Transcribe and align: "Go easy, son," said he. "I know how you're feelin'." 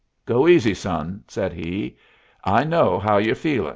"Go 0.25 0.47
easy, 0.47 0.73
son," 0.73 1.23
said 1.27 1.53
he. 1.53 1.95
"I 2.43 2.63
know 2.63 2.97
how 2.97 3.17
you're 3.19 3.35
feelin'." 3.35 3.69